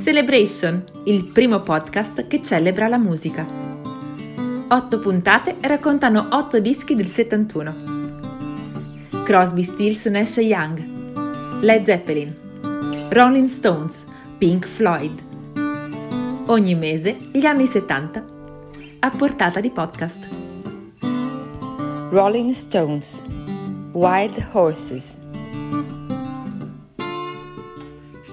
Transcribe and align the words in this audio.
Celebration, 0.00 0.82
il 1.04 1.30
primo 1.30 1.60
podcast 1.60 2.26
che 2.26 2.42
celebra 2.42 2.88
la 2.88 2.96
musica. 2.96 3.46
Otto 4.68 4.98
puntate 4.98 5.56
raccontano 5.60 6.28
otto 6.30 6.58
dischi 6.58 6.94
del 6.94 7.08
71. 7.08 7.74
Crosby, 9.24 9.62
Stills, 9.62 10.06
Nash 10.06 10.36
Young, 10.38 11.60
Led 11.60 11.84
Zeppelin, 11.84 12.34
Rolling 13.10 13.46
Stones, 13.46 14.06
Pink 14.38 14.66
Floyd. 14.66 15.22
Ogni 16.46 16.74
mese 16.74 17.18
gli 17.30 17.44
anni 17.44 17.66
70 17.66 18.24
a 19.00 19.10
portata 19.10 19.60
di 19.60 19.70
podcast. 19.70 20.26
Rolling 22.08 22.52
Stones, 22.52 23.26
Wild 23.92 24.48
Horses. 24.52 25.18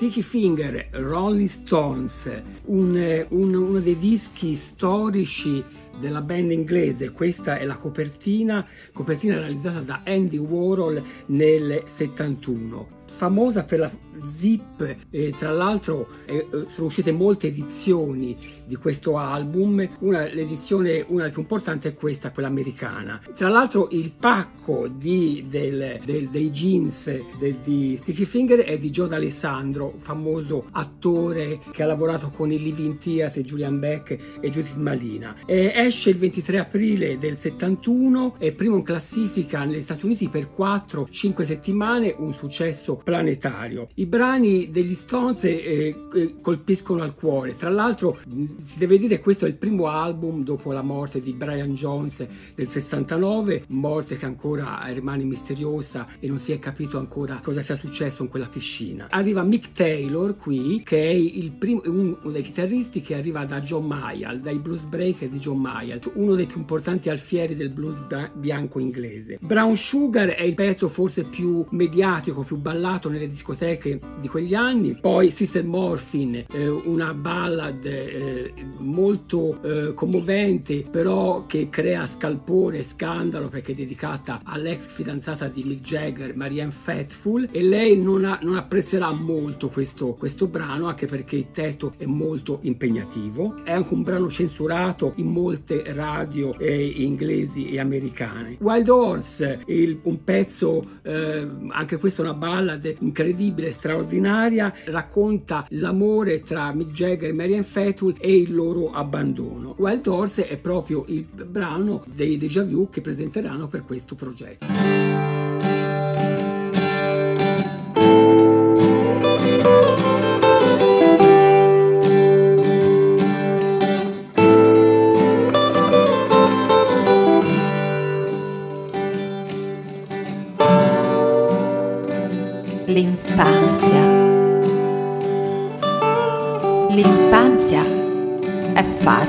Sticky 0.00 0.22
Finger, 0.22 0.88
Rolling 0.92 1.46
Stones, 1.46 2.42
un, 2.64 3.26
un, 3.28 3.54
uno 3.54 3.80
dei 3.80 3.98
dischi 3.98 4.54
storici 4.54 5.62
della 5.98 6.22
band 6.22 6.52
inglese. 6.52 7.12
Questa 7.12 7.58
è 7.58 7.66
la 7.66 7.76
copertina, 7.76 8.66
copertina 8.94 9.38
realizzata 9.38 9.80
da 9.80 10.00
Andy 10.06 10.38
Warhol 10.38 11.04
nel 11.26 11.82
71 11.84 12.99
famosa 13.10 13.64
per 13.64 13.78
la 13.78 13.90
zip 14.28 14.96
e 15.10 15.34
tra 15.36 15.50
l'altro 15.50 16.08
eh, 16.26 16.46
sono 16.68 16.86
uscite 16.86 17.12
molte 17.12 17.48
edizioni 17.48 18.36
di 18.64 18.76
questo 18.76 19.16
album. 19.16 19.88
Una, 20.00 20.24
l'edizione 20.24 21.04
una 21.08 21.22
delle 21.22 21.32
più 21.32 21.42
importanti 21.42 21.88
è 21.88 21.94
questa 21.94 22.30
quella 22.30 22.48
americana. 22.48 23.20
Tra 23.34 23.48
l'altro 23.48 23.88
il 23.92 24.12
pacco 24.12 24.88
di, 24.88 25.46
del, 25.48 26.00
del, 26.04 26.28
dei 26.28 26.50
jeans 26.50 27.20
del, 27.38 27.56
di 27.62 27.96
Sticky 27.96 28.24
Finger 28.24 28.60
è 28.60 28.78
di 28.78 28.90
Joe 28.90 29.08
D'Alessandro 29.08 29.94
famoso 29.96 30.66
attore 30.72 31.60
che 31.70 31.82
ha 31.82 31.86
lavorato 31.86 32.30
con 32.30 32.52
il 32.52 32.62
Living 32.62 32.98
Theatre 32.98 33.42
Julian 33.42 33.78
Beck 33.78 34.18
e 34.40 34.50
Judith 34.50 34.76
Malina. 34.76 35.34
E 35.46 35.72
esce 35.74 36.10
il 36.10 36.18
23 36.18 36.58
aprile 36.58 37.18
del 37.18 37.36
71 37.36 38.36
è 38.38 38.52
primo 38.52 38.76
in 38.76 38.82
classifica 38.82 39.64
negli 39.64 39.80
Stati 39.80 40.04
Uniti 40.04 40.28
per 40.28 40.48
4-5 40.56 41.42
settimane 41.42 42.14
un 42.16 42.32
successo 42.32 42.99
planetario. 43.02 43.88
I 43.94 44.06
brani 44.06 44.70
degli 44.70 44.94
Stones 44.94 45.44
eh, 45.44 45.94
eh, 46.14 46.34
colpiscono 46.40 47.02
al 47.02 47.14
cuore, 47.14 47.56
tra 47.56 47.70
l'altro 47.70 48.18
si 48.62 48.78
deve 48.78 48.98
dire 48.98 49.16
che 49.16 49.22
questo 49.22 49.46
è 49.46 49.48
il 49.48 49.54
primo 49.54 49.88
album 49.88 50.44
dopo 50.44 50.72
la 50.72 50.82
morte 50.82 51.20
di 51.20 51.32
Brian 51.32 51.74
Jones 51.74 52.26
del 52.54 52.68
69, 52.68 53.64
morte 53.68 54.16
che 54.16 54.26
ancora 54.26 54.82
rimane 54.86 55.24
misteriosa 55.24 56.06
e 56.18 56.28
non 56.28 56.38
si 56.38 56.52
è 56.52 56.58
capito 56.58 56.98
ancora 56.98 57.40
cosa 57.42 57.60
sia 57.62 57.76
successo 57.76 58.22
in 58.22 58.28
quella 58.28 58.48
piscina. 58.48 59.06
Arriva 59.10 59.42
Mick 59.42 59.72
Taylor 59.72 60.36
qui, 60.36 60.82
che 60.84 60.98
è 60.98 61.12
il 61.12 61.50
primo, 61.52 61.82
uno 61.86 62.30
dei 62.30 62.42
chitarristi 62.42 63.00
che 63.00 63.14
arriva 63.14 63.44
da 63.44 63.60
John 63.60 63.86
Mayall, 63.86 64.40
dai 64.40 64.58
blues 64.58 64.82
breaker 64.82 65.28
di 65.28 65.38
John 65.38 65.58
Mayall, 65.58 66.00
uno 66.14 66.34
dei 66.34 66.46
più 66.46 66.58
importanti 66.58 67.08
alfieri 67.08 67.56
del 67.56 67.70
blues 67.70 67.96
bianco 68.34 68.78
inglese. 68.78 69.38
Brown 69.40 69.76
Sugar 69.76 70.28
è 70.28 70.42
il 70.42 70.54
pezzo 70.54 70.88
forse 70.88 71.24
più 71.24 71.64
mediatico, 71.70 72.42
più 72.42 72.56
ballato 72.56 72.89
ballato 72.90 73.08
nelle 73.08 73.28
discoteche 73.28 74.00
di 74.20 74.28
quegli 74.28 74.54
anni. 74.54 74.96
Poi 75.00 75.30
Sister 75.30 75.64
Morphine, 75.64 76.46
eh, 76.52 76.68
una 76.68 77.14
ballad 77.14 77.84
eh, 77.84 78.52
molto 78.78 79.62
eh, 79.62 79.94
commovente, 79.94 80.84
però 80.90 81.46
che 81.46 81.68
crea 81.68 82.06
scalpore 82.06 82.78
e 82.78 82.82
scandalo 82.82 83.48
perché 83.48 83.72
è 83.72 83.74
dedicata 83.74 84.40
all'ex 84.44 84.88
fidanzata 84.88 85.46
di 85.46 85.62
Mick 85.62 85.82
Jagger, 85.82 86.34
Marianne 86.34 86.72
Faithful, 86.72 87.48
e 87.50 87.62
lei 87.62 87.96
non, 88.00 88.24
ha, 88.24 88.38
non 88.42 88.56
apprezzerà 88.56 89.12
molto 89.12 89.68
questo, 89.68 90.14
questo 90.14 90.46
brano, 90.46 90.86
anche 90.86 91.06
perché 91.06 91.36
il 91.36 91.50
testo 91.52 91.94
è 91.96 92.06
molto 92.06 92.58
impegnativo. 92.62 93.62
È 93.64 93.72
anche 93.72 93.94
un 93.94 94.02
brano 94.02 94.28
censurato 94.28 95.12
in 95.16 95.28
molte 95.28 95.84
radio 95.92 96.56
eh, 96.58 96.84
inglesi 96.84 97.70
e 97.70 97.78
americane. 97.78 98.56
Wild 98.60 98.88
Horse, 98.88 99.62
il, 99.66 100.00
un 100.02 100.24
pezzo, 100.24 100.98
eh, 101.02 101.46
anche 101.68 101.98
questa 101.98 102.22
è 102.22 102.24
una 102.24 102.34
ballad 102.34 102.79
ballad 102.80 102.96
incredibile, 103.00 103.70
straordinaria, 103.70 104.72
racconta 104.86 105.66
l'amore 105.70 106.42
tra 106.42 106.72
Mick 106.72 106.90
Jagger 106.90 107.30
e 107.30 107.32
Marianne 107.32 107.62
Faithfull 107.62 108.16
e 108.18 108.34
il 108.34 108.54
loro 108.54 108.92
abbandono. 108.92 109.74
Wild 109.78 110.06
Horse 110.06 110.48
è 110.48 110.56
proprio 110.56 111.04
il 111.08 111.24
brano 111.24 112.04
dei 112.12 112.38
Deja 112.38 112.64
Vu 112.64 112.88
che 112.90 113.00
presenteranno 113.00 113.68
per 113.68 113.84
questo 113.84 114.14
progetto. 114.14 115.29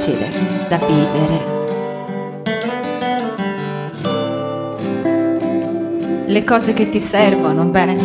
Facile 0.00 0.30
da 0.68 0.78
vivere. 0.78 1.58
Le 6.26 6.44
cose 6.44 6.72
che 6.72 6.88
ti 6.88 7.00
servono, 7.00 7.64
beh, 7.64 7.96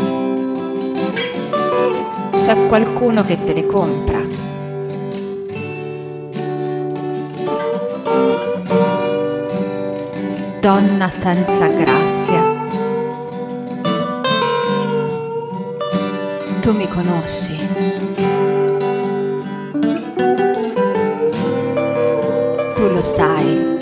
c'è 2.42 2.68
qualcuno 2.68 3.24
che 3.24 3.42
te 3.46 3.54
le 3.54 3.66
compra. 3.66 4.20
Donna 10.60 11.10
senza 11.10 11.68
grazia 11.68 12.54
tu 16.62 16.74
mi 16.74 16.88
conosci. 16.88 17.65
Sai 23.06 23.78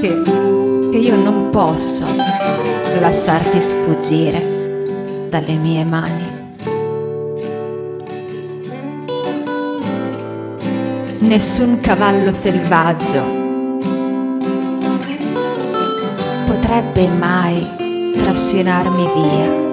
che, 0.00 0.22
che 0.90 0.96
io 0.96 1.16
non 1.16 1.50
posso 1.50 2.06
lasciarti 3.00 3.60
sfuggire 3.60 5.26
dalle 5.28 5.54
mie 5.56 5.84
mani. 5.84 6.36
Nessun 11.18 11.80
cavallo 11.80 12.32
selvaggio 12.32 13.22
potrebbe 16.46 17.08
mai 17.08 18.12
trascinarmi 18.12 19.10
via 19.14 19.66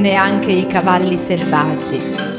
neanche 0.00 0.50
i 0.50 0.66
cavalli 0.66 1.16
selvaggi. 1.16 2.31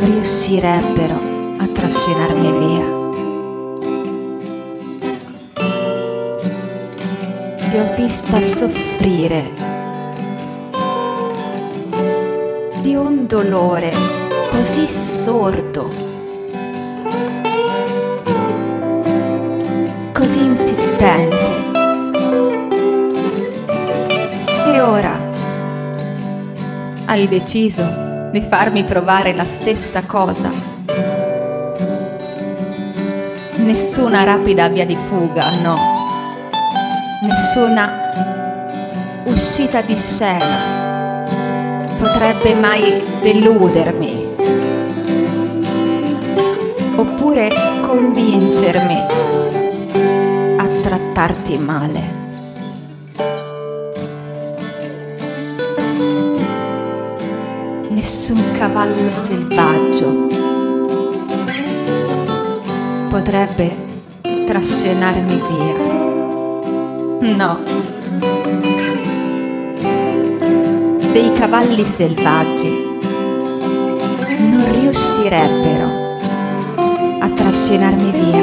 Riuscirebbero 0.00 1.20
a 1.58 1.66
trascinarmi 1.66 2.52
via. 2.58 2.98
Ti 7.68 7.76
ho 7.76 7.94
vista 7.94 8.40
soffrire 8.40 9.50
di 12.80 12.94
un 12.94 13.26
dolore 13.26 13.92
così 14.50 14.86
sordo, 14.88 15.88
così 20.12 20.40
insistente 20.40 21.50
ora 24.80 25.18
hai 27.06 27.28
deciso 27.28 28.09
di 28.30 28.40
farmi 28.42 28.84
provare 28.84 29.32
la 29.34 29.44
stessa 29.44 30.02
cosa. 30.02 30.50
Nessuna 33.56 34.24
rapida 34.24 34.68
via 34.68 34.86
di 34.86 34.96
fuga, 35.08 35.50
no. 35.60 35.76
Nessuna 37.22 38.08
uscita 39.24 39.80
di 39.80 39.96
scena 39.96 41.24
potrebbe 41.98 42.54
mai 42.54 43.02
deludermi. 43.20 44.28
Oppure 46.96 47.50
convincermi 47.82 48.96
a 50.56 50.66
trattarti 50.82 51.58
male. 51.58 52.19
Nessun 58.00 58.52
cavallo 58.52 59.12
selvaggio 59.12 60.26
potrebbe 63.10 63.76
trascinarmi 64.46 65.42
via. 65.50 65.76
No. 67.36 67.58
dei 71.12 71.30
cavalli 71.34 71.84
selvaggi 71.84 72.70
non 74.48 74.64
riuscirebbero 74.72 75.88
a 77.20 77.28
trascinarmi 77.28 78.10
via. 78.12 78.39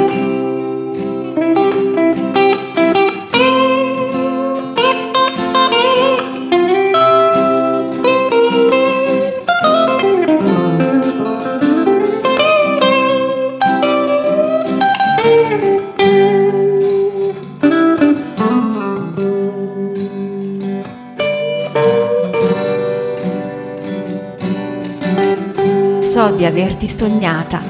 So 26.18 26.32
di 26.32 26.44
averti 26.44 26.88
sognata. 26.88 27.60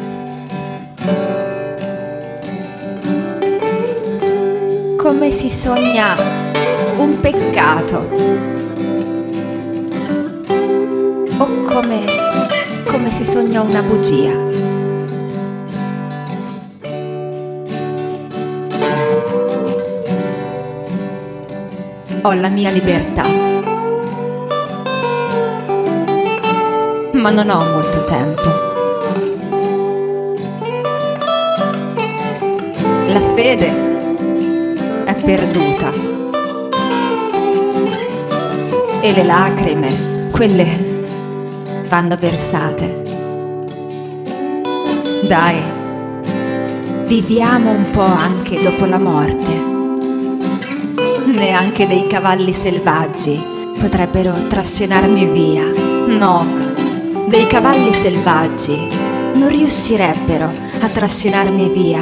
Come 4.96 5.30
si 5.30 5.50
sogna 5.50 6.16
un 6.96 7.20
peccato. 7.20 8.08
O 11.36 11.60
come, 11.60 12.04
come 12.86 13.10
si 13.10 13.26
sogna 13.26 13.60
una 13.60 13.82
bugia. 13.82 14.32
Ho 22.22 22.32
la 22.32 22.48
mia 22.48 22.70
libertà. 22.70 23.57
Ma 27.19 27.31
non 27.31 27.50
ho 27.50 27.65
molto 27.73 28.05
tempo. 28.05 28.43
La 33.09 33.20
fede 33.35 35.05
è 35.05 35.15
perduta. 35.25 35.91
E 39.00 39.12
le 39.12 39.25
lacrime, 39.25 40.29
quelle 40.31 41.03
vanno 41.88 42.17
versate. 42.17 43.03
Dai, 45.23 45.61
viviamo 47.06 47.70
un 47.70 47.91
po' 47.91 48.03
anche 48.03 48.62
dopo 48.62 48.85
la 48.85 48.99
morte. 48.99 49.67
Neanche 51.25 51.87
dei 51.88 52.06
cavalli 52.06 52.53
selvaggi 52.53 53.56
potrebbero 53.79 54.32
trascinarmi 54.47 55.26
via. 55.26 55.65
No, 56.06 56.68
dei 57.28 57.46
cavalli 57.46 57.92
selvaggi 57.92 58.75
non 59.34 59.48
riuscirebbero 59.50 60.46
a 60.80 60.88
trascinarmi 60.88 61.69
via. 61.69 62.00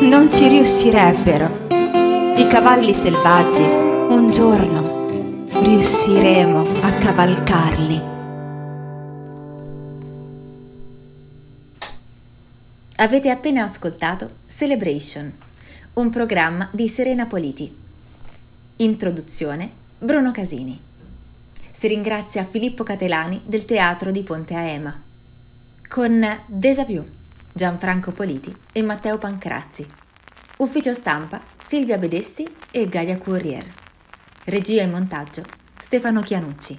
Non 0.00 0.28
ci 0.28 0.48
riuscirebbero. 0.48 1.68
I 2.36 2.46
cavalli 2.48 2.92
selvaggi 2.92 3.62
un 3.62 4.28
giorno 4.32 5.46
riusciremo 5.62 6.60
a 6.80 6.90
cavalcarli. 6.94 8.02
Avete 12.96 13.30
appena 13.30 13.62
ascoltato 13.62 14.30
Celebration, 14.48 15.32
un 15.94 16.10
programma 16.10 16.68
di 16.72 16.88
Serena 16.88 17.26
Politi. 17.26 17.72
Introduzione 18.78 19.70
Bruno 19.98 20.32
Casini 20.32 20.92
si 21.84 21.90
ringrazia 21.90 22.44
Filippo 22.44 22.82
Catelani 22.82 23.42
del 23.44 23.66
Teatro 23.66 24.10
di 24.10 24.22
Ponte 24.22 24.54
Aema. 24.54 25.02
Con 25.86 26.26
Déjà 26.46 26.82
Vu, 26.84 27.04
Gianfranco 27.52 28.10
Politi 28.10 28.56
e 28.72 28.80
Matteo 28.80 29.18
Pancrazzi. 29.18 29.86
Ufficio 30.56 30.94
stampa 30.94 31.42
Silvia 31.58 31.98
Bedessi 31.98 32.50
e 32.70 32.88
Gaia 32.88 33.18
Courier. 33.18 33.70
Regia 34.44 34.80
e 34.80 34.86
montaggio 34.86 35.42
Stefano 35.78 36.22
Chianucci. 36.22 36.78